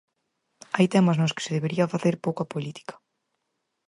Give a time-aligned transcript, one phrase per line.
[0.75, 2.95] Hai temas nos que se debería facer pouca política.